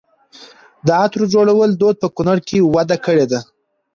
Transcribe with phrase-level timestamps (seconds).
[0.87, 3.39] د عطرو جوړولو دود په کونړ کې وده کړې ده.